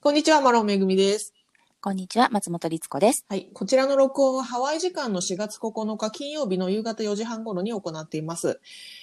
[0.00, 1.34] こんにちは、マロンめぐみです。
[1.80, 3.24] こんにちは、松本律子です。
[3.28, 3.48] はい。
[3.52, 8.60] こちらの録音はハワイ時間の4月9日金曜日の夕方4時半頃に行っています。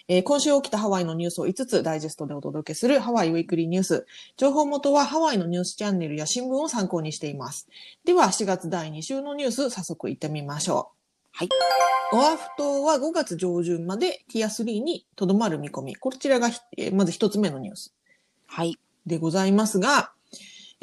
[0.08, 4.06] えー今週起きたハワイのニュースを5つダイジェストでお届けするハワイウィークリーニュース。
[4.38, 7.68] 情報元はハワイのニュースチャンネルや新聞を参考にしています。
[8.06, 11.38] では、4月第2週のニュース、早速行ってみましょう。
[11.38, 11.50] はい。
[12.14, 15.96] オアフ島は5月上旬までティア3にとどまる見込み。
[15.96, 17.94] こちらがひ、えーまず一つ目のニュース。
[18.46, 18.78] はい。
[19.06, 20.12] でございますが、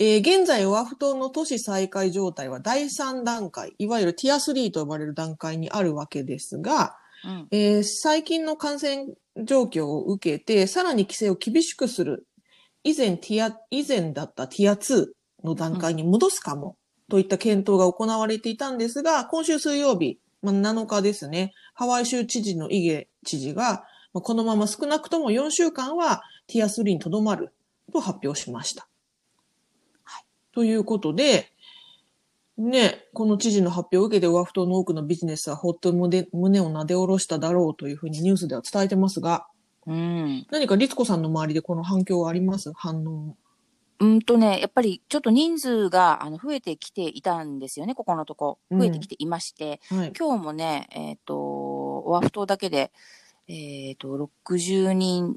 [0.02, 7.48] えー現在、オアフ島の都市再開状態は第3段階、いわゆるティア3と呼ばれる段階にあるわけですが、うん。
[7.50, 9.08] えー最近の感染
[9.44, 12.26] 状況を受けて、さらに規制を厳しくする、
[12.82, 15.08] 以前ティア、以前だったティア2
[15.44, 16.78] の段階に戻すかも、
[17.10, 27.52] といった検討が行われていたんですが、今週水曜日、まあ、7日ですね、ハワイ州知事のイゲ知事が、まあこのまま少なくとも4週間はティア3にとどまる
[27.92, 28.88] と発表しました。
[30.52, 31.52] はいということで、
[32.58, 39.46] ね、この知事の発表を受けて、オアフ島の多くのビジネスはほっと胸胸をなで下ろしただろうというふうにニュースでは伝えてますが、
[39.86, 40.46] うん。
[40.50, 42.72] 何か律子さんの周りでこの反響はあります？
[42.74, 43.36] 反応。
[44.00, 48.58] うんとね、やっぱりちょっと人数があの増えてきていたんですよね、ここのとこ。
[48.70, 50.12] 増えてきていまして、はい。
[50.18, 52.92] 今日もね、えっ、と、オアフ島だけで、
[53.46, 55.36] えっ、と、60人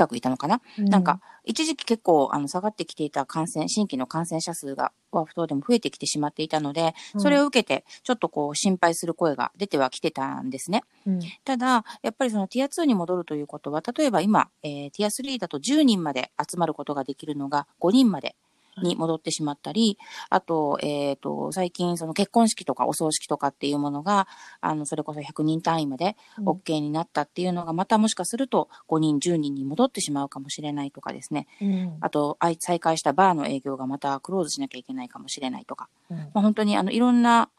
[0.00, 10.84] 近くいたのかな、なんか、一時期結構あの下がってきていた感染、新規の感染者数がオアフ島でも増えてきてしまっていたので、うん、それを受けて、ちょっとこう心配する声が出てはきてたんですね。
[11.06, 18.36] うん、ただ、やっぱりそのティア2に戻るということは、例えば今、えーティア3だと10人まで集まることができるのが5人まで
[18.82, 24.26] に戻ってしまったり、あと、えっ、と、最近その結婚式とかお葬式とかっていうものが、
[24.60, 31.46] あの、それこそ100人単位までうん OK になったっていうのが、またもしかすると5人、10人に戻ってしまうかもしれないとかですね。
[31.60, 35.88] うんあと、再開したバーの営業がまたクローズしなきゃいけないかもしれないとか。
[36.10, 37.50] うんまあ、本当にあのいろんな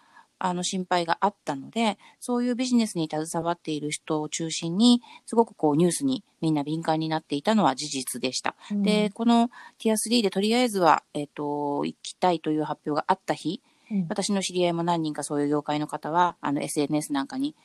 [0.45, 8.55] あの心配があったので、そういうビジネスに携わっている人を中心に、すごくこうニュースにみんな敏感になっていたのは事実でした。
[8.71, 17.55] で、、このティア3でとりあえずは、えっ、と、行きたいという発表があった日、うん私の知り合いも何人かそういう業界の方は、あの SNS なんかに、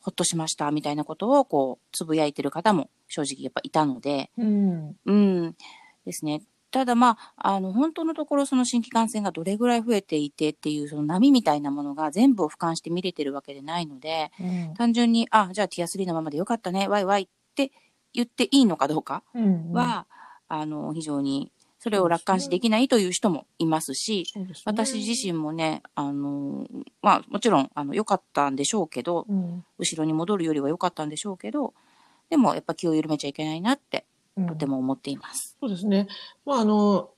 [0.00, 4.96] ほっとしましたみたいなことをこう、つぶやいてる方も正直やっぱいたので、うん。
[5.06, 5.56] うん、
[6.04, 6.42] ですね。
[6.70, 14.74] ただまあ、あの、本当のところその新規感染がどれぐらい増えていてっていうその波みたいなものが全部を俯瞰して見れてるわけでないので、うん。
[14.74, 17.72] 単純に、あ、じゃあティア3のままでよかったね、ワイワイって
[18.12, 20.06] 言っていいのかどうかうん、は、
[20.48, 21.50] あの、非常に、
[21.80, 24.46] それを楽観視できないという人もいますし、すね。
[24.66, 26.66] 私自身もね、あの、
[27.02, 29.64] まあ、もちろん、あの、良かったんでしょうけど、うん。
[29.78, 31.72] 後ろに戻るよりは良かったんでしょうけど、
[32.28, 34.09] でもやっぱ気を緩めちゃいけないなって、うん
[34.48, 35.56] とても思っています。
[35.60, 36.08] そうですね。
[36.44, 37.10] まあ、あの、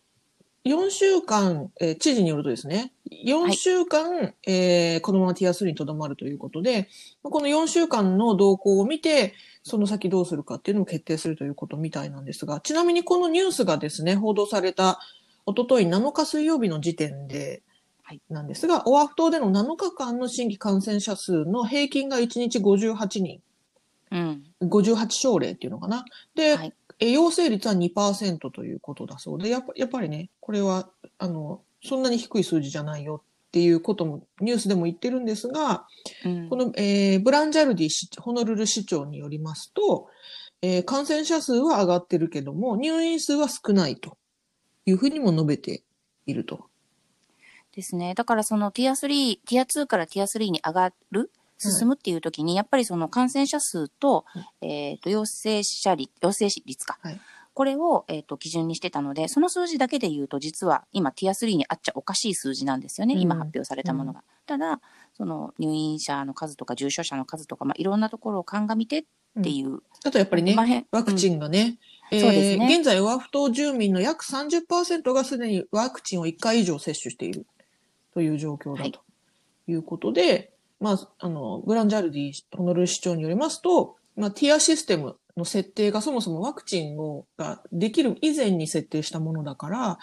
[0.65, 6.89] 4週間、えー知事によるとですね、4週間、えーこのままティア3にとどまるということで、
[7.23, 9.35] まあこの4週間の動向を見て、
[9.65, 15.01] その先どうするかっていうのを決定するということみたいなんですが、ちなみにこのニュースがですね、報道された
[15.47, 17.63] おととい7日水曜日の時点で
[18.03, 23.41] はいなんですが、オアフ島での7日間の新規感染者数の平均が1日58人、
[24.13, 24.43] うん。
[24.63, 26.05] 58症例っていうのかな。
[26.35, 35.87] で、はいえ陽性率は2%ということだそうで、やっぱやっぱりね、これは、あの、そんなに低い数字じゃないよっていうこともニュースでも言ってるんですが、
[36.25, 40.09] うんこの、えーブランジャルディ市ホノルル市長によりますと、
[40.63, 44.17] えー感染者数は上がってるけども、入院数は少ないと
[44.87, 45.83] いうふうにも述べて
[46.27, 46.67] いると。
[47.75, 48.15] ですね。
[48.15, 51.33] だからそのティア3、ティア2からティア3に上がる、
[51.71, 54.25] 進むっていう時に、やっぱりその感染者数と、
[54.61, 56.99] えっ、と、陽性者率、陽性率か。
[57.03, 57.21] はい。
[57.55, 63.15] これを、えっ、と、基準にしてたので、その数字だけで言うと、実は今、ティア3にあっちゃおかしい数字なんですよね。
[63.15, 63.21] うん。
[63.21, 64.25] 今発表されたものが。
[64.47, 64.81] ただ、
[65.15, 69.05] その入院者の数とか重症者の数とか、まあ、いろんなところを鑑みてっ
[69.43, 69.81] ていう。
[70.05, 71.79] あとやっぱりねワクチンがね、
[72.11, 72.77] えーそうですね。
[72.77, 77.47] 現在、オアフ島住民の約30%がすでにワクチンを1回以上接種している
[78.13, 78.93] という状況だはい。
[78.93, 79.01] と
[79.67, 80.52] いうことで、
[80.83, 89.99] まあ、あの、ブランジャルディ、ホノルル市長によりますと、まあ、ティアシステムの設定がそもそもワクチンをができる以前に設定したものだから、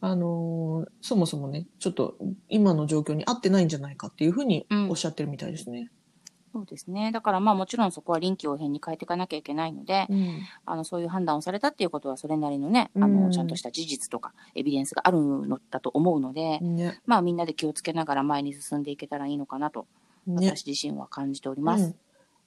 [0.00, 2.16] あのーそもそもね、ちょっと
[2.48, 5.90] 今の状況に合ってないんじゃないかっていうふうにおっしゃってるみたいですね。
[6.52, 7.12] そうですね。
[7.12, 17.00] だからまあもちろんそこは臨機応変に変えていかなきゃいけないので、うんあの、そういう判断をされたっていうことはそれなりのね、あうんの、ちゃんとした事実とかエビデンスがあるのだと思うので、ね。
[17.06, 19.86] まあみんなで気をつけながら前に進んでいけたらいいのかなと、
[20.30, 20.54] ね。
[20.56, 21.84] 私自身は感じております。
[21.84, 21.94] うん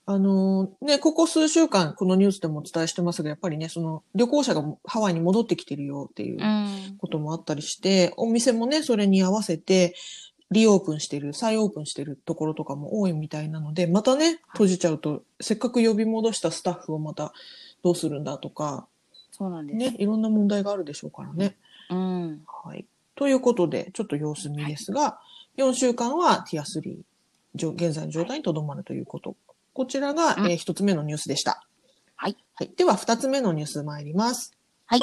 [0.08, 6.98] あのね、ここ数週間、このニュースでもお伝えしてますが、やっぱりね、その旅行者がハワイに戻ってきてるよっていううん。
[6.98, 9.94] こともあったりして、お店もね、それに合わせて、
[10.50, 17.32] リオープンしてる、再オープンしてるところとかも多いみたいなので、またね、閉じちゃうと、せっかく呼び戻したスタッフをまた
[17.84, 18.88] どうするんだとか、
[19.32, 19.78] そうなんです。
[19.78, 21.56] ね、いろんな問題があるでしょうからね。
[21.90, 22.42] うん。
[22.66, 22.86] はい。
[23.16, 25.20] ということで、ちょっと様子見ですが、
[25.58, 26.94] 4週間はティア3、じょ
[27.56, 29.36] 現在の状態にとどまるということ。
[29.74, 31.66] こちらが、うんえー一つ目のニュースでした。
[32.16, 32.38] はい。
[32.56, 32.72] はい。
[32.76, 34.56] では、二つ目のニュース参ります。
[34.86, 35.02] はい。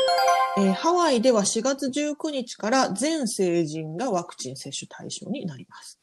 [0.59, 5.99] えーハワイでは4月19日から全成人がワクチン接種対象になります。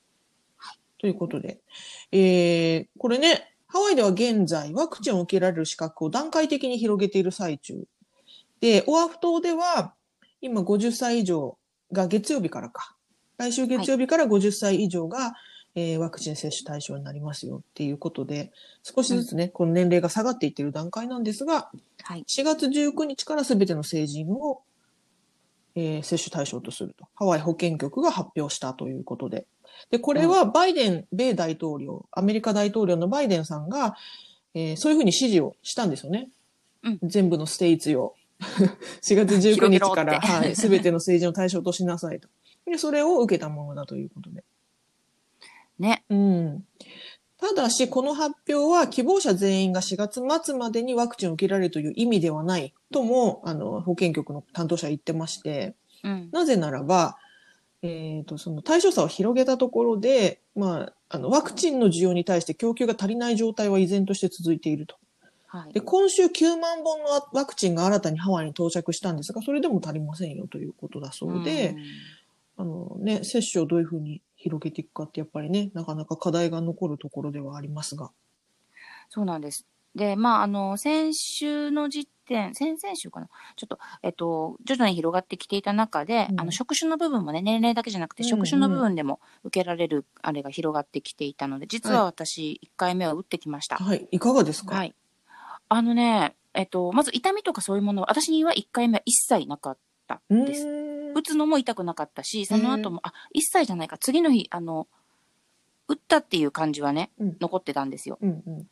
[0.57, 0.79] はい。
[0.99, 1.59] ということで、
[2.11, 7.85] えーこれね、ハワイでは現在ワクチンを受けられる資格を段階的に広げている最中。
[8.61, 9.93] で、オアフ島では
[10.41, 11.57] 今50歳以上
[11.91, 12.95] が月曜日からか。
[13.37, 15.33] 来週月曜日から50歳以上が、
[15.75, 18.51] えーワクチン接種対象になりますよっていうことで、
[18.81, 21.69] 少しずつね、この年齢が下がっていっている段階なんですが、
[22.01, 22.23] はい。
[22.27, 24.61] 4月19日から全ての成人を、
[25.75, 27.05] えー接種対象とすると。
[27.15, 29.45] ハワイ保健局が発表したということで。
[29.91, 33.97] で、これはバイデン、米大統領、アメリカ大統領のバイデンさんが、
[34.53, 36.29] えーそういうふうに指示をしたんですよね。
[36.83, 38.15] うん全部のステイツを。
[39.01, 42.29] 4月19広げろって日から、はい、全ての成人を対象としなさいと。
[42.65, 44.43] で、それを受けたものだということで。
[45.79, 46.03] ね。
[46.09, 46.65] うん。
[47.37, 56.29] ただし、この発表は希望者全員が4月末までにワクチンを受けられるという意味ではないとも、あの、保健局の担当者は言ってまして、うん。
[56.31, 57.17] なぜならば、
[57.81, 64.95] えっ、と、その対象者を広げたところで、まあ、あの、ワクチンの需要に対して供給が足りない状態は依然として続いていると。
[65.47, 65.81] はいで、。
[65.81, 71.77] 今週9万本のワワクチンが新たにハワイに到着したんですが、それでも足りませんよということだそうで、ん
[72.57, 78.11] あのね、接種をどういうふうに広げていくかってやっぱりね、なかなか課題が残るところではありますが。
[79.09, 79.65] そうなんです。
[79.95, 83.27] で、まあ、あの、先週の時点、先々週かな。
[83.55, 93.77] ちょっと、えっと、徐々に広がってきていた中で、うんあの、職種の部分もね、年齢だけじゃなくて、うん職種の部分でも受けられる、あれが広がってきていたので、実は私、1回目は打ってきました。
[93.77, 94.07] はい。
[94.11, 94.75] いかがですか？
[94.75, 94.93] はい。
[95.69, 99.77] あのね、えっと、まず痛みとかそういうものは、私には1回目は一切なかっ
[100.07, 100.84] たうーです。
[101.15, 104.87] ん打つのも痛くなかったし、その後も、あ、一切じゃないか、次の日、あの、
[105.87, 108.17] 打ったっていう感じはね、うん残ってたんですよ。
[108.21, 108.69] うんうん。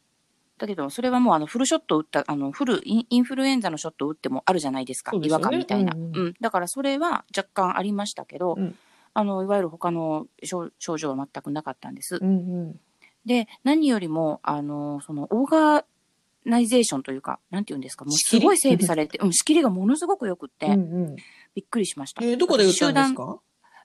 [0.58, 5.12] だけど、それはもうあのフルショット打った、あのフルイン、インフルエンザのショットを打ってもあるじゃないですか。
[5.12, 8.76] 違そうですよね和感みたいな、ううんんだからそれは若干ありましたけど、うん
[9.16, 12.18] あの、いわゆる他の症症状は全くなかったんです。
[12.20, 12.32] うんう
[12.72, 12.80] ん。
[13.26, 15.86] で、何よりも、あの、その、オーガ
[16.46, 20.76] ナイゼーションというか、なんて言うんですか、もう仕切りすごい整備されて、うん、仕切りがものすごく良くって、うんう
[21.12, 21.16] ん。
[21.56, 22.24] びっくりしました。
[22.24, 23.40] えーどこで打ったんですか？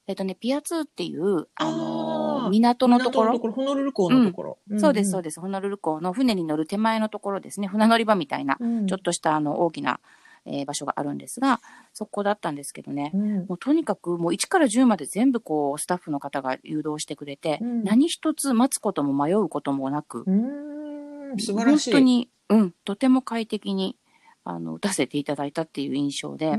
[0.07, 4.57] えっとね、ピア2っていう、あのあー港のところ、港のところ、ホノルル港のところ。
[4.79, 5.39] そうです、そうでです。
[5.39, 7.67] ホノルル港の船に乗る手前のところですね。
[7.67, 8.63] 船乗り場みたいな、す。
[8.63, 9.99] うんちょっとしたあの大きな、
[10.45, 11.61] えー場所があるんですが、
[11.93, 13.11] そこだったんですけどね。
[13.13, 21.91] うんもうとにかくもう1から10まで全部こうスタッフの方が誘導してくれて、うん何一つ待つことも迷うこともなく、うーん、素晴らしい。
[21.91, 23.95] 本当に、うん、とても快適に
[24.43, 26.57] あの打たせていただいたっていう印象で、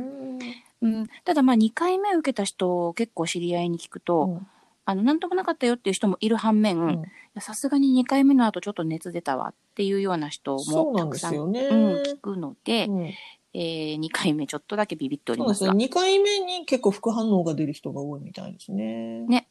[0.83, 4.47] うんうん、ただまあ2回目受けた人結構知り合いに聞くと、うん
[4.91, 7.05] あの、なんともなかったよっていう人もいる反面、
[7.39, 11.37] さすがに2回目の後ちょっと熱出たわっていうような人もたくさん。
[11.37, 13.15] うん、聞くので、うん
[13.53, 15.49] えー、2回目ちょっとだけビビっておりそうでね。
[15.49, 15.75] ますすが。
[15.75, 19.21] 2回目に結構副反応が出る人が多いみたいですね。
[19.29, 19.49] ね。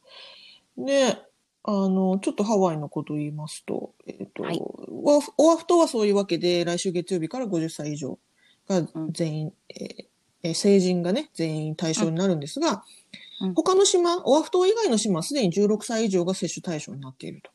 [0.76, 1.16] で、
[1.62, 8.18] あの、ちょっとハワイのことを言いますと、えっ、と、はいオアフ島はそういうわけで、来週月曜日から50歳以上
[8.68, 17.50] が全員、えーえー成人がね、全員対象になるんですが、うん他の島、オアフ島以外の島はすでに16歳以上が接種対象になっていると。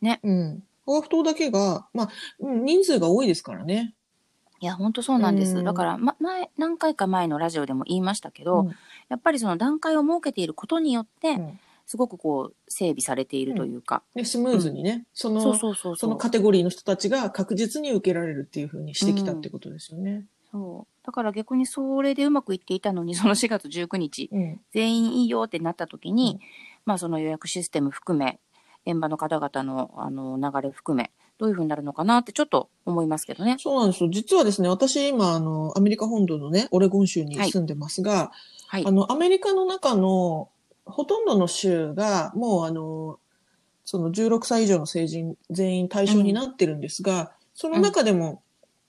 [0.00, 0.18] ね。
[0.24, 0.62] うん。
[0.86, 2.08] オアフ島だけが、まあ、
[2.40, 3.94] うん人数が多いですからね。
[4.58, 5.56] いや、本当そうなんです。
[5.56, 8.72] うんだから、ま、前、何回か前のラジオでも言いましたけど、うん
[9.10, 20.24] やっぱりその段階を設けていることによって、うんすごくこう、整備されているというか、で、スムーズにね、その、そのカテゴリーの人たちが確実に受けられるっていうふうにしてきたってことですよね。
[20.54, 21.04] そう。
[21.04, 24.60] だから逆にそれでうまくいっていたのに、 その4月19日、うん。
[24.72, 26.40] 全員いいよってなった時に、うん
[26.86, 28.38] まあその予約システム含め、
[28.86, 33.56] 現場の方々のあの流れ含め、どういうふうになるのかなってちょっと思いますけどね。
[33.58, 34.10] そうなんですよ。
[34.10, 38.32] 実はですね、私今、あの、アメリカ本土のね、オレゴン州に住んでますが、
[38.68, 38.90] はいあ。
[38.90, 40.50] の、アメリカの中の
[40.84, 43.18] ほとんどの州が、もうあの、
[43.86, 48.42] その16歳以上の成人全員対象になってるんですが、その中でも、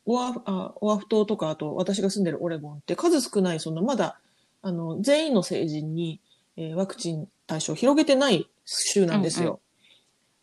[0.06, 4.20] オアフ、あオアフ島とか、あと私が住んでるオレゴンって数少ない、そのまだ、
[4.62, 6.20] あの、全員の成人に、
[6.58, 9.60] えーワクチン対象を広げてない州なんですよ。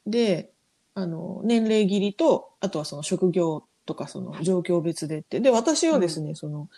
[0.06, 0.50] で、
[0.94, 5.40] あの、年齢切りと、あとはその職業とかその状況別でって。
[5.40, 6.68] で、私はですね、その、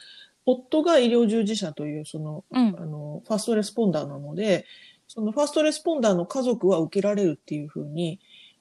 [0.46, 2.84] 夫が医療従事者という、その、うんあ。
[2.84, 4.66] の、ファーストレスポンダーなので、
[5.08, 8.20] そのファーストレスポンダーの家族は受けられるっていうふうに、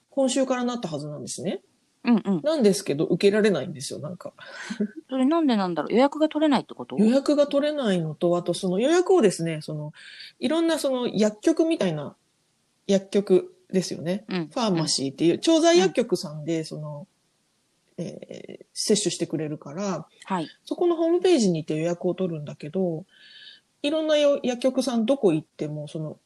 [0.09, 1.61] 今週からなったはずなんですね。
[2.05, 2.41] うんうん。
[2.43, 4.33] なんですけど、受けられないんですよ、なんか。
[5.09, 5.93] それなんでなんだろう？
[5.93, 6.97] 予約が取れないってこと？
[6.97, 9.93] 予約が取れないのと、あとその予約をですね、その、
[10.39, 12.15] いろんなその薬局みたいな
[12.87, 14.25] 薬局ですよね。
[14.29, 14.47] うん。
[14.47, 17.07] ファーマシーっていう、調剤薬局さんで、その、
[17.97, 20.47] えー接種してくれるから、はい。
[20.65, 23.05] そこのホームページに行って予約を取るんだけど、
[23.83, 26.17] いろんなよ薬局さんどこ行っても、その、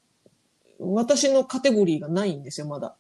[0.80, 2.96] 私のカテゴリーがないんですよ、まだ。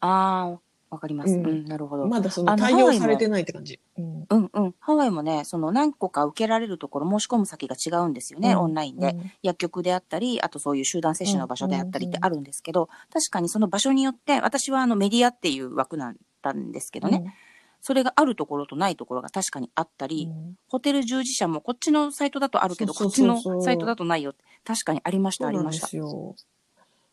[0.00, 0.60] ああ、
[0.94, 1.34] わかります。
[1.34, 2.06] ううんん、なるほど。
[2.06, 3.78] まだその対応されてないって感じ。
[3.98, 4.26] うん。
[4.28, 4.74] うんうん。
[4.80, 9.16] ハワイもね、その何個か受けられるところ、申し込む先が違うんですよね、うんオンラインで。
[9.42, 17.34] 薬局であったり、あとそういう集団接種の場所であったりってあるんですけど、確かにその場所によって、私はあのメディアっていう枠なんだんですけどね、
[17.80, 20.10] それがあるところとないところが確かにあったうん。
[20.10, 25.88] り、うんホテル従事者もこっちのサイトだとあるけど、こっちのサイトだとないよって、確かにありました、ありました。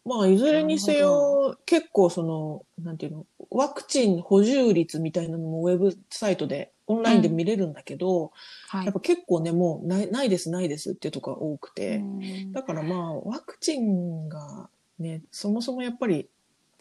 [0.04, 8.32] まあ、いずれにせよ、結構その、なんていうの、ワクチン補充率みたいなのもウェブサイトで、オンラインで見れるんだけど、
[8.68, 8.86] はい。
[8.86, 12.52] やっぱ結構ね、もうない、ないです、ないですっていうとこが多くて、うん。
[12.52, 16.28] だからまあ、ワクチンがね、そもそもやっぱり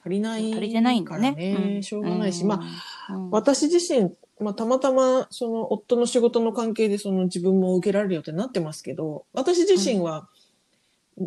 [0.00, 1.54] 足りない足りてないんからだね。
[1.54, 2.60] ね、うんしょうがないし、ま
[3.08, 3.30] あ、あ、うん。
[3.30, 10.28] 私自身、まあ、たまたま、その、夫の仕事の関係で、その、自分も受けられるよってなってますけど、私自身は、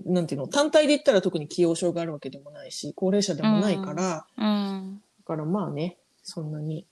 [0.06, 5.02] なんていうの、単体で言ったら特に起用症があるわけでもないし、高齢者でもないから、うん。
[5.20, 6.86] だからまあね、そんなに。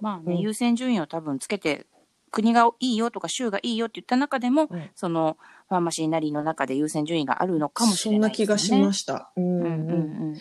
[0.00, 1.86] まあね、うん優先順位を多分つけて、
[2.30, 5.36] 国がいいよとか州がいいよって言った中でも、うんその
[5.68, 9.32] ファーマシーなりの中で優先順位があるのかもしれないそんな気がしました。
[9.36, 10.38] うんうんうんうんうん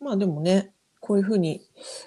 [0.00, 0.72] まあでもね、
[1.08, 1.62] こういうふうに、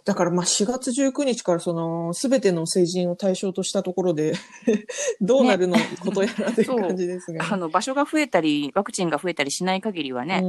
[0.05, 4.33] だからまあ4月19日からその、すべての成人を対象としたところで、
[5.19, 7.43] どうなるのことやらという感じですが。
[7.51, 10.47] あの場所が増えたり、ワクチンが増えたりしない限りはね、う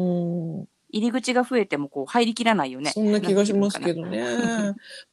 [0.60, 2.90] ん入り口が増えてもこう入りきらないよね。
[2.90, 4.22] そんな気がしますけどね。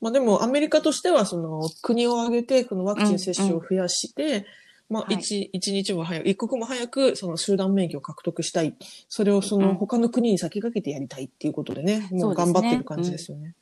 [0.02, 4.46] まあでもアメリカとしてはその国を挙げてこのワクチン接種を増やして、
[4.90, 8.76] まあはい一、一日も早く、一刻も早くその集団免疫を獲得したい。
[9.08, 13.56] それをそうんの他の国に先駆けてやりたいっていうことでね、もう頑張ってる感じですよね。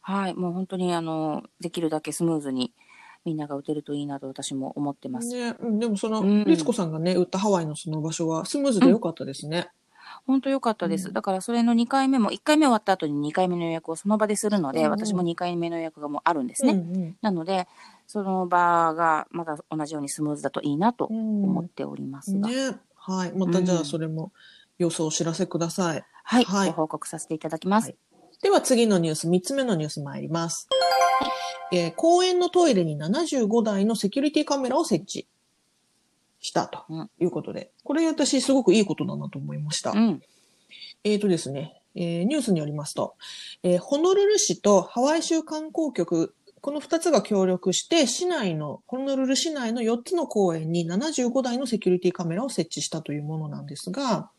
[0.00, 2.72] はい、もう本当にあの、できるだけスムーズに
[3.24, 5.28] みんなが打てるといいなと私も思ってます。
[5.28, 9.68] ね、うんでもその、うんリツコさんがね、打ったハワイのその場所はスムーズでよかったですね。
[10.26, 11.08] 本当良かったです。
[11.08, 16.72] うんだからそれの2回目も、1回目終わった後に2回目の予約をその場でするので、うんうん私も2回目の予約がもうあるんですね。
[16.72, 17.66] うんなので、
[18.06, 21.44] その場がまた同じようにスムーズだといいなとうん。
[21.44, 22.54] 思っておりますが、ね。
[22.96, 23.32] はい。
[23.32, 24.32] またじゃあそれも
[24.78, 26.04] 予想お知らせください。
[26.24, 27.86] はい、はいご報告させていただきます。
[27.86, 27.96] はい
[28.42, 30.68] では次のニュース、3つ目のニュース参ります。
[31.72, 35.28] えー公園のトイレに75台のセキュリティカメラを設置
[36.42, 39.92] したとうんいうことで、これ私すごくいいことだなと思いました。
[39.92, 40.22] うん。
[41.04, 43.14] えーとですね、えーニュースによりますと、
[43.62, 54.30] えーホノルル市とハワイ州観光局、この2つが協力して、市内の、ホノルル市内の4つの公園に75台のセキュリティカメラを設置したというものなんですが、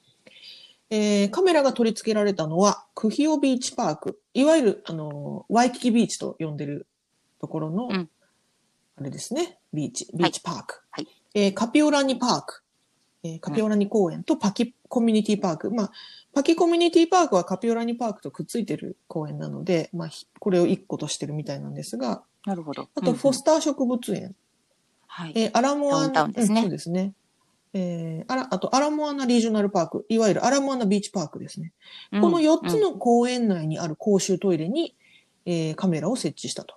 [0.89, 6.88] えーカメラが取り付けられたのは、クヒオビーチパーク、いわゆる、あの、ワイキキビーチと呼んでる
[7.39, 8.10] ところの、うん
[8.95, 10.81] あれですね、ビーチ、ビーチパーク。
[10.91, 12.63] はいえーカピオラニパーク、
[13.23, 15.71] えーカピオラニ公園とパキコミュニティパーク。
[15.71, 15.91] まあ、
[16.33, 22.89] パキコミュニティパークはカピオラニパークとくっついてる公園なので、まあ、ひこれを一個としてるみたいなんですが、なるほど。
[22.95, 24.35] あと、フォうんうんスター植物園、
[25.07, 25.33] はい。
[25.35, 27.13] えーアラモアナ、ねうんそうですね。
[27.73, 31.71] えーあら、あと、アラモアナリージョナルパーク、いわゆるアラモアナビーチパークですね。
[32.11, 34.95] うんこの4つの公園内にある公衆トイレに、
[35.45, 36.75] えーカメラを設置したと。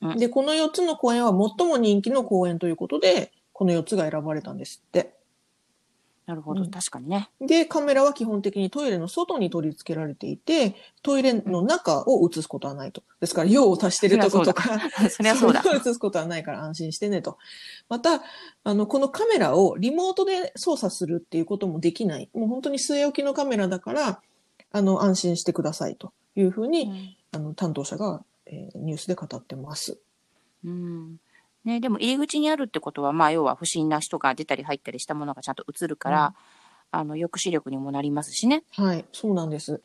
[0.00, 5.14] うんで、この4つの公園は最も人気の公園ということで、この4つが選ばれたんですって。
[6.26, 7.28] なるほど、うん確かにね。
[7.40, 13.02] で、カメラは基本的にトイレの外に取り付けられていて、トイレの中を映すことはないと。
[13.20, 14.78] ですから、用を足してるとことか、
[15.10, 15.64] そりゃそうだ。
[15.74, 17.36] 映すことはないから安心してねと。
[17.88, 18.22] また、
[18.62, 22.30] あの、このカメラをリモートで操作するっていうこともできない。
[22.32, 24.22] もう本当に据え置きのカメラだから、
[24.70, 29.98] あの、安心してくださいというふうに、うんあの、担当者が、えーニュースで語ってます。
[30.64, 31.20] うん。
[31.64, 36.34] ね、でも入り口にあるってことは、まあ、要は不審な人が出たり入ったりしたものがちゃんと映るから、
[36.90, 38.64] あの、抑止力にもなりますしね。
[38.72, 39.82] はい、そうなんです。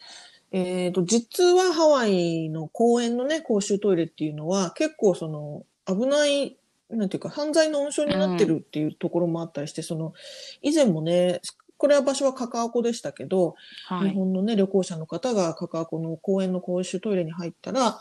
[0.52, 6.58] えっ、と、実はハワイの公園のね、公衆トイレっていうのは、結構その、危ない、
[6.90, 10.14] なんていうか、犯罪の温床になってるっていうところもあったりして、その、
[10.62, 11.42] 以前もね、
[11.78, 13.56] これは場所はカカアコでしたけど、
[13.88, 14.10] はい。
[14.10, 18.00] 日本のね、旅行者の方がカカアコの公園の公衆トイレに入ったら、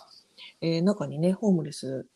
[0.60, 2.06] えー中にね、ホームレス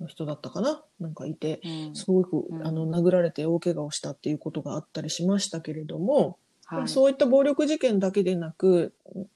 [0.00, 0.82] の人だったかな？
[1.00, 1.94] なんかいて、うん。
[1.94, 2.66] すごく、うん。
[2.66, 6.88] あの、殴られて大怪我をしたっていうことがあったりしましたけれども、はい。
[6.88, 8.92] そういった暴力事件だけでなく、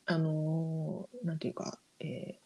[0.07, 2.43] あのーなんていうか、えー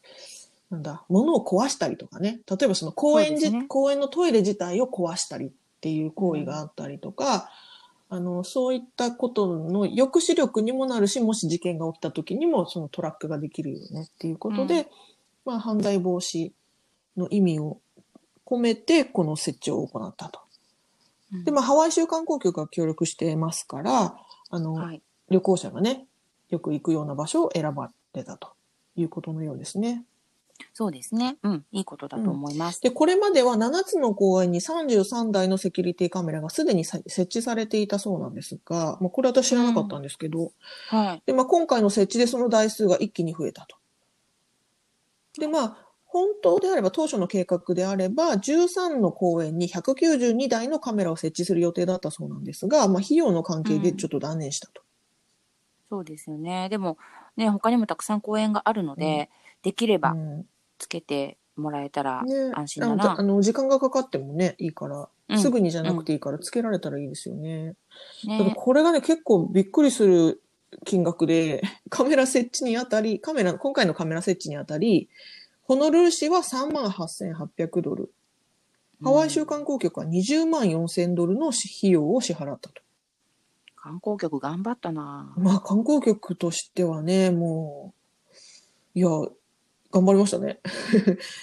[0.69, 3.67] なんだ、物を壊したりとかね、例えばその公園じ、ね。
[3.69, 7.51] 公園のトイレ自体を壊したりっていう行為があったりとか、
[8.09, 14.87] あの、そういったことの抑止力にもなるし、もし事件が起きた時にもそのトラックができるよねっていうことで、うん。
[15.45, 16.51] まあ犯罪防止
[17.17, 17.79] の意味を
[18.47, 20.41] 込めてこの設置を行ったと。
[21.33, 24.17] うんで、まあハワイ州観光局が協力してますから、
[24.51, 25.03] あの、はい。
[25.29, 26.07] 旅行者がね、
[26.51, 28.53] よく行くような場所を選ばれたと
[28.95, 30.05] いうことのようですね。
[30.73, 31.37] そうですね。
[31.43, 31.65] うん。
[31.73, 32.81] いいことだと思います。
[32.81, 40.53] で、これまでは7つの公園に33台のセキュリティカメラがすでにさ設置されていたそうなんですが、まあ、これ私知らなかったんですけど、
[40.89, 41.23] はい。
[41.27, 43.77] で、まあ、今回の設置でその台数が一気に増えたと。
[45.39, 54.83] で、まあ、本当であれば、当初の計画であれば、13の公園に192台のカメラを設置する予定だったそうなんですが、まあ、費用の関係でちょっと断念したと。
[55.91, 56.69] そうですよね。
[56.69, 56.97] でも、
[57.37, 59.31] ね、他にもたくさん公園があるので、
[59.63, 60.47] できればうん
[60.79, 63.19] つけてもらえたらね、安心だな。
[63.19, 67.75] あの時間がかかってもね、いいから、うんすぐにじゃなくていいから、つけられたらいいですよね。
[68.25, 68.53] ただね。
[68.55, 70.41] これがね、結構びっくりする
[70.85, 75.09] 金額で、カメラ設置にあたり、カメラ、今回のカメラ設置にあたり、
[75.67, 78.13] ホノルル市は38,800ドル。
[79.03, 82.83] ハワイ州観光局は20万4000ドルの費用を支払ったと。
[83.75, 85.35] 観光局頑張ったな。
[85.37, 87.95] まあ観光局としてはね、も
[88.95, 89.09] う、いや、
[89.91, 90.61] 頑張りましたね。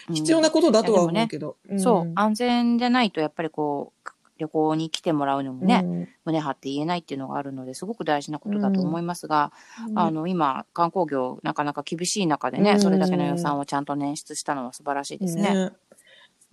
[0.07, 1.57] うん 必要なことだとは思うけど。
[1.69, 4.02] んそう、安全じゃないとやっぱりこう、
[4.37, 9.51] 旅行に来てもらうのもね、うん胸張って言えないっていうのがあるので、すごく大事なことだと思いますが、
[9.93, 15.53] あの、今、観光業なかなか厳しい中でね、うんそれだけの予算をちゃんと捻出したのは素晴らしいですね。
[15.53, 15.71] ね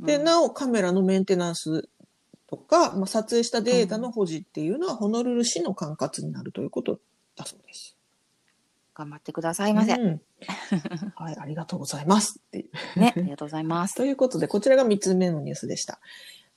[0.01, 1.89] で、うんなおカメラのメンテナンス
[2.49, 6.99] とか、まあ、撮影したデータの保持っていうのは、ホノルル市の管轄になるということ
[7.37, 7.97] だそうです。
[8.95, 9.95] 頑張ってくださいませ。
[9.95, 10.21] うん
[11.15, 12.41] はい、ありがとうございます。
[12.97, 13.95] ね、ありがとうございます。
[13.97, 16.01] ということで、こちらが3つ目のニュースでした。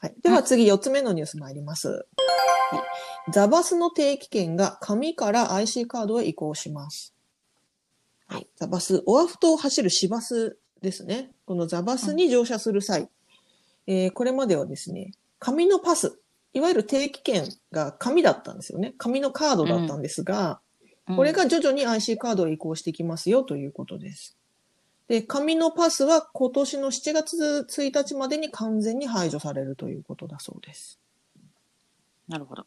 [0.04, 1.88] はい、では次、4つ目のニュース参ります。
[1.88, 1.96] は
[3.30, 7.16] い、ザバスの定期券が紙から IC カードへ移行します。
[8.28, 11.32] はい、ザバス、オアフ島を走る市バスですね。
[11.46, 13.08] このザバスに乗車する際、
[13.88, 16.20] えーこれまではですね、紙のパス、
[16.52, 18.96] いわゆる定期券が紙だったんですよね。
[18.98, 20.60] 紙のカードだったんですが、
[21.08, 24.38] うんこれが徐々に IC カードへ移行してきますよということです。
[25.08, 31.00] で、紙のパスは今年の7月1日までに完全に排除されるということだそうです。
[32.28, 32.66] なるほど。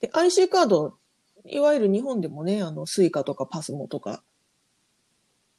[0.00, 0.96] で、IC カード、
[1.44, 4.22] いわゆる日本でもね、あの、スイカとかパスモとか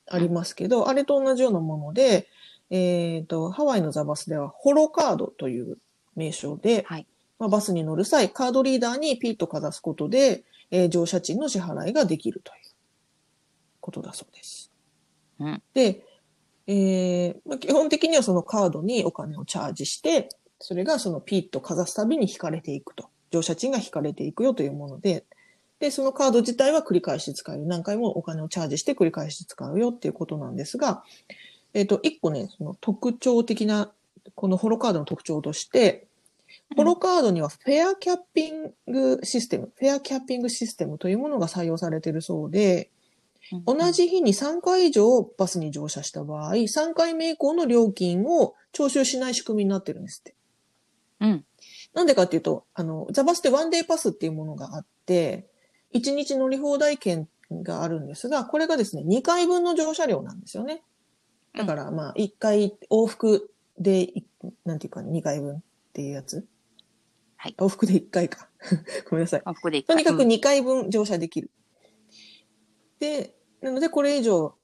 [0.07, 2.27] ありますけど、あれと同じようなもので、
[2.69, 5.77] えっ、と、ハワイのザバスではホロカードという
[6.15, 7.07] 名称で、はい。
[7.37, 12.59] まあ、バスに乗る際、カードリーダーにピッとかざすことで、えー乗車賃の支払いができるという
[13.81, 14.71] ことだそうです。
[15.39, 15.61] うん。
[15.73, 16.03] で、
[16.67, 23.09] えーまあ、基本的にはそのカードにお金をチャージして、それがそのピッとかざすたびに引かれていくと。
[23.31, 25.25] 乗車賃が引かれていくよというもので、
[25.79, 27.65] で、そのカード自体は繰り返し使える。
[27.65, 31.03] 何回もお金をチャージして繰り返し使うよっていうことなんですが、
[31.73, 33.91] えっ、と、一個ね、その特徴的な、
[34.35, 36.07] このホロカードの特徴として、
[36.77, 42.89] ホロカードにはフェアキャッピングシステム、フェアキャッピングシステムというものが採用されているそうで、
[43.65, 50.35] 同じ日に3回以上バスに乗車した場合、3回目以降の料金を徴収しない仕組みになってるんですって。
[51.21, 51.45] うん。
[51.93, 55.47] なんでかっていうと、あの、ザバスってワンデーパスっていうものがあって、
[55.93, 60.83] 1日乗り放題券があるんですが、これがですね、2回分の乗車料なんですよね。
[61.55, 64.25] だから、まあ、1回往復でい、
[64.65, 65.61] なんていうか、2回分っ
[65.93, 66.45] ていうやつ。
[67.37, 68.49] はい往復で1回か。
[69.09, 69.41] ごめんなさい。
[69.45, 71.51] あ、ここでとにかくうん2回分乗車できる。
[73.05, 74.55] で、なのでこれ以上、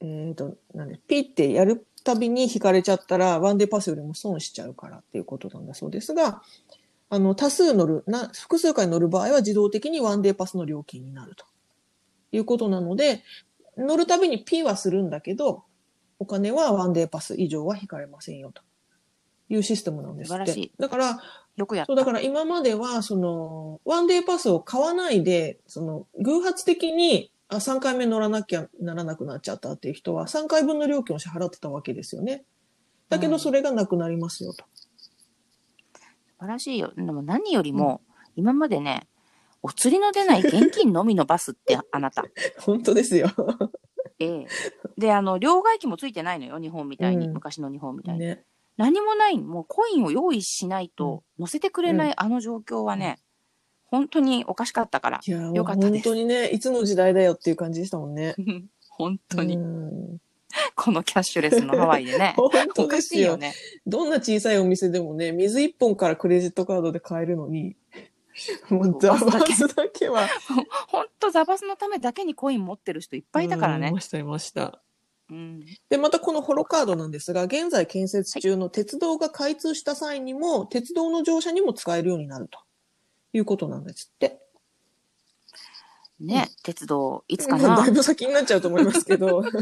[0.00, 6.42] えっ、と、なんで、ピッてやるたびに引かれちゃったら、ワンデーパスよりも損しちゃうからっていうことなんだそうですが、
[7.10, 11.44] あの、多数乗る、な、複数回乗る場合は自動的にワンデーパスの料金になると
[12.32, 13.22] いうことなので、
[13.76, 15.64] 乗るたびに P はするんだけど、
[16.18, 18.62] お金はワンデーパス以上は引かれませんよと
[19.48, 20.70] いうシステムなんですって。
[20.78, 21.20] だから、
[21.56, 21.84] よくや。
[21.86, 32.44] そう、だから今までは、その、ワンデーパスを買わないで、その、偶発的に、あ、3回目乗らなきゃならなくなっちゃったっていう人は、3回分の料金を支払ってたわけですよね。
[33.08, 34.64] だけうんど、それがなくなりますよと。
[34.74, 36.00] 素
[36.40, 36.92] 晴らしいよ。
[36.96, 38.00] でも何よりも、
[38.36, 39.06] 今までね、
[39.62, 42.24] お釣りの出ない現金のみのバスって あなた。
[42.58, 43.28] 本当ですよ。
[44.18, 44.46] ええ。
[44.98, 47.26] で、あの、両替機もついてないのよ、日本みたいに。
[47.26, 48.20] うん昔の日本みたいに。
[48.20, 48.44] ね。
[48.76, 53.20] 何もない、もうコインを用意しないと乗せてくれなういあの状況はね、
[53.92, 55.20] 本当におかしかったから。
[55.26, 58.34] よかったです本当にね、いつの時代だよっていう感じでしたもんね。
[58.88, 60.18] 本当に、うん
[60.74, 62.34] このキャッシュレスのハワイでね。
[62.36, 63.20] 本当おかですよ。
[63.20, 63.54] しいよね。
[63.86, 67.74] どんな小さいお店でもね、水一本からクレジットカードで買えるのに、
[68.68, 70.28] もそううザババスだけは。
[70.88, 74.00] 本当ザバスのためだけにコイン持ってる人いっぱいいたからねうんいま。
[74.00, 74.82] した、いました。
[75.30, 75.64] うん。
[75.88, 82.58] で、またこのホロカードなんですが、現在建設中の鉄道が開通した際にも、鉄道の乗車にも使えるようになると
[83.32, 84.40] いうことなんですって。
[86.20, 87.82] ね、鉄道、いつかまあだ。
[87.82, 89.42] ないぶ先になっちゃうと思いますけど。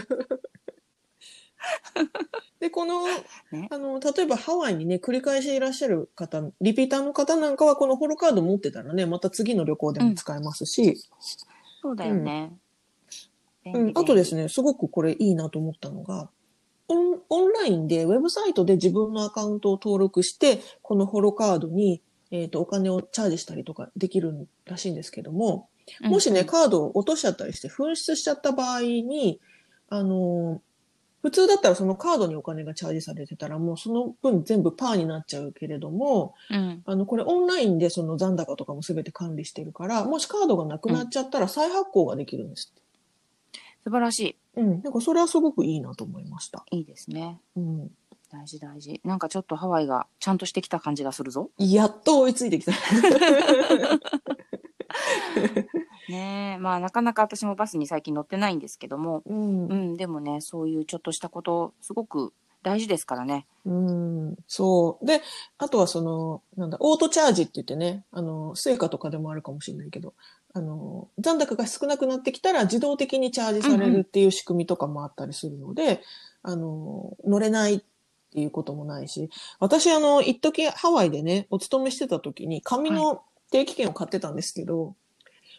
[2.60, 3.24] で、この、ね
[3.70, 11.02] あの、例えばハワイにね、繰り返しいらっしゃる方、リピーターの方なんかはこのホロカード持ってたらね、また次の旅行でも使えますし、
[11.80, 12.52] そうだよね。
[13.64, 14.42] うん、あとですね。
[14.44, 16.30] ね、すごくこれいいなと思ったのが、
[16.88, 25.68] オンオンラインで、ウェブサイトで自分のアカウントを登録して、このホロカードに、えっ、と、お金をチャージしたりとかできるらしいんですけども、
[26.00, 29.40] もしね、うんカードを落としちゃったりして紛失しちゃった場合に、
[29.88, 30.70] あのー
[31.22, 36.82] 普通だったらそのカードにお金がチャージされてたら、もうその分全部パーになっちゃうけれども、うん。
[36.86, 42.82] あの、これオンラインでその残高とかも全て管理してるから、もしカードがなくなっちゃったら再発行ができるんですって。
[43.84, 44.82] 素晴らしうん。
[44.82, 46.64] なんかそれはすごくいいなと思いました。
[46.70, 46.78] い。
[46.78, 47.38] いいですね。
[47.54, 47.90] うん。
[48.30, 49.00] 大事大事。
[49.04, 51.50] なんかちょっとハワイがちゃんとしてきた感じがするぞ。
[51.58, 52.72] やっと追いついてきた。
[56.08, 56.58] ねえ。
[56.58, 59.74] まあなかなか私もバスに最近乗ってないんですけども、うんう。
[59.74, 63.46] ん、でもね、そういうちょっとしたこと、すごく大事ですからね。
[63.64, 64.36] うん。
[64.46, 65.06] そう。
[65.06, 65.22] で、
[65.58, 70.14] あとはその、なんだ、オートチャージって言ってね、あの、スイカとかでもあるかもしれないけど、
[70.52, 76.02] あの、残高が少なくなってきたら自動的にチャージされるっていう仕組みとかもあったりするので、
[76.42, 77.84] あの、乗れない
[78.30, 84.94] っていうこともないし、私あの、一時ハワイでね、お勤めしてた時に紙の定期券を買ってたんですけど、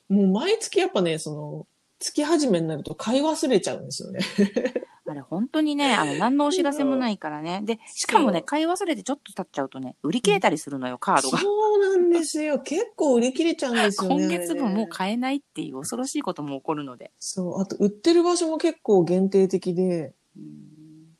[0.09, 1.67] もう毎月やっぱね、その、
[1.99, 4.21] 月始めになると買い忘れちゃうんですよね。
[5.05, 7.61] あれ本当にね、 あの、何のお知らせもないからね。
[7.63, 11.37] で、しかもね、買い忘れてちょっと経っちゃうとね、売り切れたりするのよ、カードが。
[11.39, 12.59] そうなんですよ。
[12.63, 14.25] 結構売り切れちゃうんですよね。
[14.25, 17.11] 今月分もう買えないっていう恐ろしいことも起こるので。
[17.19, 17.61] そう。
[17.61, 20.70] あと、売ってる場所も結構限定的で、うん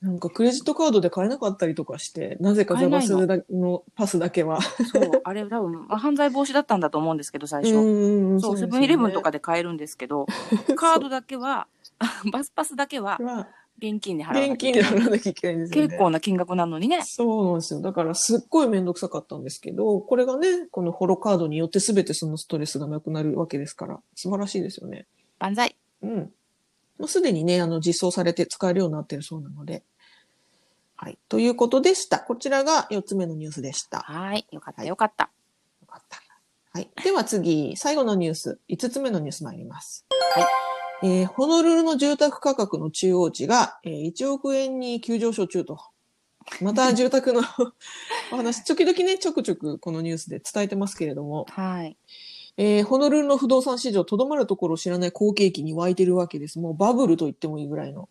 [0.02, 4.60] なんかクレジットカードで買えなかったりとかして、なぜかザバスだのパスだけは。
[4.62, 7.76] そう、あれ多分、まあ犯罪防止だったんだと思うんですけど、最初。
[7.76, 10.26] んそう、セブンイレブンとかで買えるんですけど、
[10.76, 11.68] カードだけは、
[12.32, 15.02] バスパスだけはは、現金で払わな現金できゃいけない。
[15.02, 15.88] 払わなきゃいけないんですよね。
[15.88, 17.02] 結構な金額なのにね。
[17.04, 17.82] そうなんですよ。
[17.82, 25.06] だからすっごいめんどくさかったんですけど、これがね、このホロカードによって全てそのストレスがなくなるわけですから、素晴らしいですよね。
[25.38, 25.76] 万歳。
[26.02, 26.32] うん。
[26.98, 29.84] もうすでにね、あの、実装されて使えるようになってるそうなので。
[31.04, 31.18] はい。
[31.30, 32.20] ということでした。
[32.20, 34.02] こちらが4つ目のニュースでした。
[34.02, 34.46] はい。
[34.52, 35.32] よかった、はいよかった。
[35.82, 36.20] よかった。
[36.74, 36.92] はい。
[37.04, 40.06] では次、最後のニュース、5つ目のニュース参ります。
[40.36, 40.46] はい。
[41.04, 45.80] えーホノルルの住宅価格の中央値が、えー1億円に急上昇中と。
[46.62, 47.42] また住宅の
[48.32, 51.98] お話、時々ね、ちょくちょくこのニュースで伝えてますけれども、はい。
[52.58, 56.60] えーホノルルの不動産市場、とどまるところを知らない好景気に湧いてるわけです。
[56.60, 58.08] もうバブルと言ってもいいぐらいの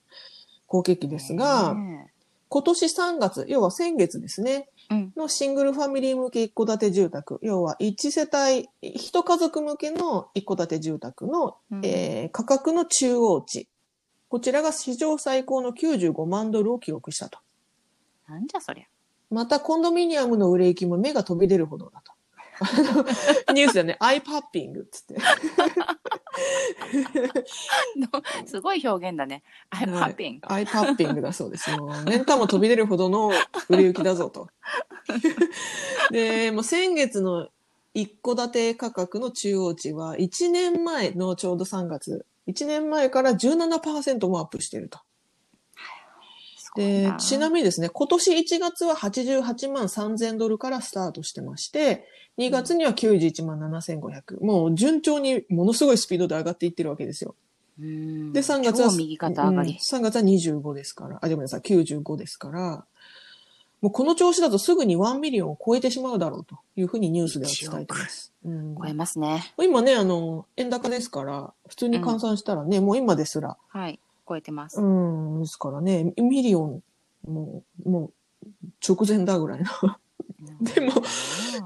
[0.67, 2.13] 好景気ですが、ね
[2.53, 5.13] 今年3月、要は先月ですね、えうん。
[5.17, 13.69] のシングルファミリー向け一戸建て住宅、要は一世帯、一家族向けの一戸建て住宅の、うんえー価格の中央値。
[14.29, 17.39] こちらが史上最高の95万ドルを記録したと。
[18.29, 18.85] なんじゃそりゃ。
[19.31, 22.13] また、コンドミニアムの売れ行きも目が飛び出るほどだと。
[23.55, 25.17] ニュースでね、 アイパッピングっつって。
[28.47, 29.43] すごい表現だね。
[29.71, 30.41] I'm はい popping.
[30.43, 31.71] アイパッピングだそうです。
[31.77, 33.33] もう、年間も飛び出るほどの
[33.69, 34.49] 売れ行きだぞと。
[36.13, 37.49] で、もう先月の
[37.95, 45.01] 一戸建て価格の中央値は、1年前のちょうど3月、1年前から17%もアップしていると。
[46.77, 52.07] でな、ちなみにですね、今年1月は88万3000ドルからスタートしてまして、
[52.39, 54.45] 2月には91万7500。
[54.45, 57.35] もう順調にものすごいスピードで上がっていってるわけですよ。
[57.81, 58.89] うんで、3月は。
[58.89, 62.85] うん3月は25ですから、あ、でもさ、95ですから、
[63.81, 68.33] もうこの調子だとすぐに1ミリオンを超えてしまうだろうというふうにニュースでは伝えてます。
[68.45, 69.53] うん超えますね。
[69.59, 73.99] 今ね、あの、円高ですから、普通に換算したらね、もう今ですら、はい。
[74.31, 74.81] 超えてます。
[74.81, 76.83] うん、ですからね、ミリオン、
[77.27, 78.13] もう、も
[78.45, 78.47] う、
[78.87, 79.67] 直前だぐらいの
[80.61, 80.93] でも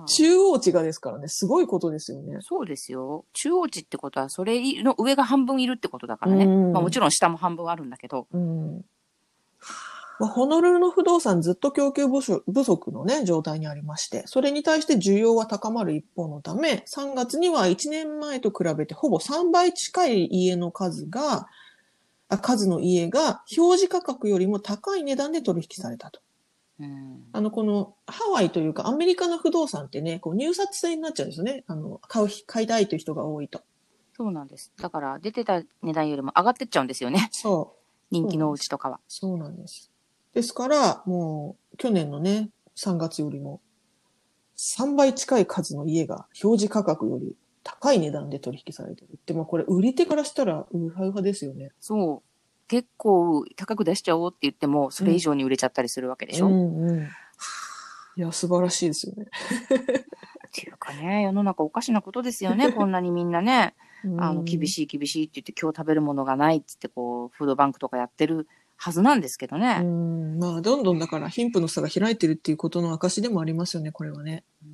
[0.06, 2.38] 中央値がですからね、すごいことですよね。
[2.40, 3.26] そうですよ。
[3.34, 6.46] 中央値ってことは、それの上が半分いるってことだからね。
[6.46, 8.26] うんまあもちろん下も半分あるんだけど。
[8.32, 8.84] うん。
[10.20, 21.46] まあ、ホノルルの不動産ずっと供給不足のね、状態にありまして、それに対して需要は高まる一方のため、3月には1年前と比べてほぼ3倍近い家の数が、あ
[22.38, 26.20] 数の家が表示価格よりも高い値段で取引されたと。
[26.80, 27.24] うん。
[27.32, 31.64] あの、このハワイというかアメリカの不動産ってね、こう入札制になっちゃうんですよね。
[31.66, 33.62] あの、買う、買いたいという人が多いと。
[34.16, 34.72] そうなんです。
[34.80, 37.28] だから、出てた値段よりも上がってっちゃうんですよね。
[37.32, 37.84] そう。
[38.10, 39.00] 人気のお家とかは。
[39.08, 39.90] そうなんです。
[40.32, 43.60] ですから、もう、去年のね、3月よりも、
[44.56, 51.72] 3倍近い数の家が表示価格より高い値段で取引されてるって、まあこれ売り手からしたらウハウハですよね。
[51.80, 52.68] そう。
[52.68, 56.46] 結構高く出しちゃおうって言っても、それ以上に売れちゃったりするわけでしょ。
[56.46, 57.08] うっんうん。
[58.16, 59.26] いや、素晴らしいですよね。
[60.52, 62.70] ていうかね、世の中おかしなことですよね。
[62.72, 63.74] こんなにみんなね、
[64.18, 64.68] あの、厳い。
[64.68, 68.46] しい厳しいって言って今日食べるものがないって言ってこう、フードバンクとかやってる
[68.76, 69.80] はずなんですけどうね。
[69.80, 70.38] ん。
[70.38, 74.44] まあ、どんどんだから貧富の差が開いてるっていうことの証でもありますよね、これはね。
[74.64, 74.73] うん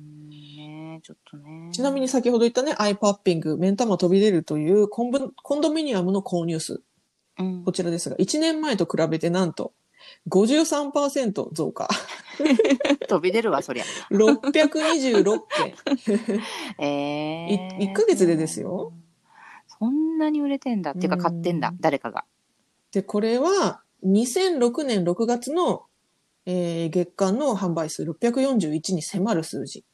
[1.01, 1.69] ねちょっとね。
[1.71, 6.81] ちなみに先ほど言ったね、アイパッピング、目ん玉飛び出るというコンブコンドミニアムの購入数。
[7.39, 9.73] うんこちらですが、1年前と比べてなんと
[10.29, 11.89] 53%増加。
[13.07, 13.83] 飛び出るわ、そりゃ。
[14.11, 15.73] 626件。
[16.79, 16.85] え
[17.49, 18.93] えい一ヶ月でですよ。
[19.79, 22.25] そんなに売れてんだっていうか買ってんだうん、誰かが。
[22.91, 25.85] で、これは2006年6月の、
[26.45, 29.85] えー月間の販売数641に迫る数字。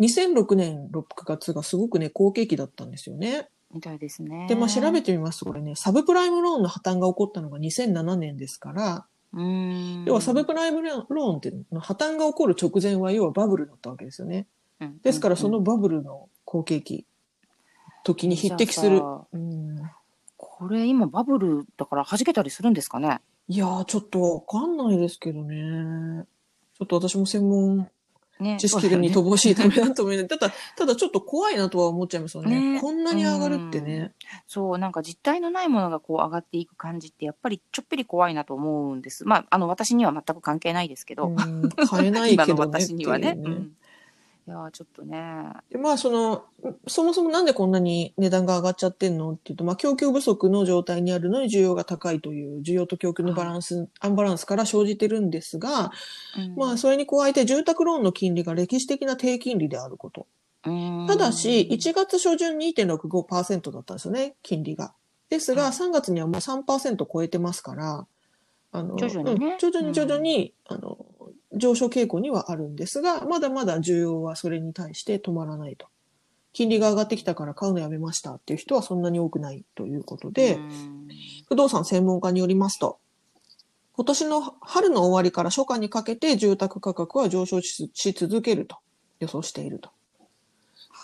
[0.00, 3.48] 2006年6月がすごくね、好景気だったんですよね。
[3.72, 4.46] みたいですね。
[4.48, 10.04] で、まあ調べてみますと、これね、サブプライムローンの破綻が起こったのが2007年ですから、うーん。
[10.04, 14.46] 要はサブプライムローンって破綻が起こる直前は要はバブルだったわけですよね。
[14.80, 17.06] うんですからそのうんバブルの好景気、
[18.04, 19.00] 時に匹敵する
[20.36, 23.20] これ今バブルだから弾けたりするんですかね？
[23.48, 26.24] いやー、ちょっとわかんないですけどね。
[26.78, 27.90] ちょっと私も専門
[28.40, 28.56] ね。
[28.58, 30.24] 知識に乏しいためだと思うね。
[30.24, 32.74] ただ、ただちょっと怖いなとは思っちゃいますよね。
[32.74, 34.12] ねこんなに上がるってね。
[34.46, 39.24] そう、なんか実体のないものがこう上がっていく感じってやっぱりちょっぴり怖いなと思うんです。
[39.24, 43.34] まあ、あの私には全く関係ないですけど、うん、買えないけ今のどねっていう 私にはね。
[43.36, 43.72] うん
[44.48, 45.18] いやーちょっとね。
[45.70, 46.44] でまあ、その、
[46.86, 55.90] そもそもなんでこんなに値段が上がっちゃってんのっていうと、まあ、供給不足の状態にあるのに需要が高いという、需要と供給のバランス、アンバランスから生じてるんですが、
[56.38, 60.26] うんまあ、それに加えて住宅ローンの金利が歴史的な低金利であること。
[60.64, 64.94] うんただし、1月初旬2.65%だったんですよね、金利が。
[65.28, 68.06] ですが、はい3月にはもう3%超えてますから、
[68.72, 71.06] あの、徐々にねうん徐々に徐々に、あの、
[71.56, 75.86] 上昇傾向にはあるんですが、まだまだ需要はそれに対して止まらないと。
[76.52, 81.08] 金利が上がってきたから買うのやめましたっていう人はそんなに多くないということで、うん
[81.48, 82.98] 不動産専門家によりますと、
[83.92, 88.76] 今年の春の終わりから初夏にかけて住宅価格は上昇しし続けると
[89.20, 89.90] 予想していると。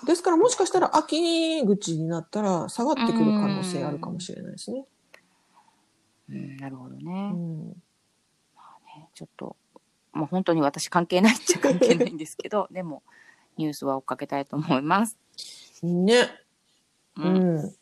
[0.07, 4.85] ですからもしかしたら秋口になったら下がってくる可能性あるかもしれないですね。
[6.31, 7.31] うんなるほどうね。
[7.31, 7.75] ん、ね
[9.15, 9.57] ちょっと、
[10.13, 13.03] もう本当に私関係ないっちゃ関係ないんですけど、 でも、
[13.57, 15.19] ニュースは追っかけたいと思います。
[15.83, 16.29] ね。
[17.17, 17.75] ううんん。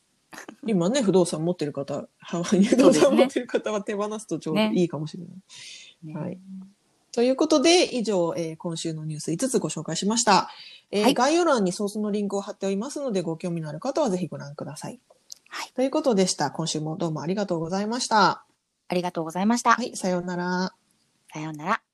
[0.66, 5.35] 今ね、不動産持ってる方、 ハワイに不動産持ってる方は手放すとちょうどねいいかもしれない。
[6.05, 6.38] ねはい
[7.12, 10.49] ということで、以上、えー今週のニュース5つご紹介しました。
[10.93, 15.01] えーはい概要欄にソースのリンクを貼っておりますので、ご興味のある方はぜひご覧ください。
[15.49, 16.53] はいということでした。
[16.53, 18.45] 今週もどうもありがとうございました。
[18.87, 19.73] ありがとうございました。
[19.73, 20.73] はい、さようなら。
[21.33, 21.89] さようなら。